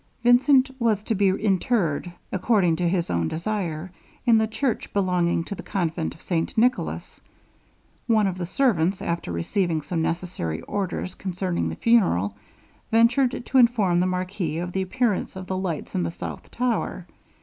[0.23, 3.91] Vincent was to be interred, according to his own desire,
[4.25, 7.21] in the church belonging to the convent of St Nicholas.
[8.07, 12.35] One of the servants, after receiving some necessary orders concerning the funeral,
[12.89, 17.05] ventured to inform the marquis of the appearance of the lights in the south tower.